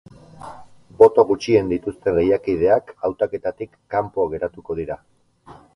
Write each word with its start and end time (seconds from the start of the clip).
Boto 1.01 1.25
gutxien 1.31 1.69
dituzten 1.73 2.17
lehiakideak 2.21 2.91
hautaketatik 3.09 3.79
kanpo 3.97 4.29
geratuko 4.35 4.79
dira. 4.83 4.99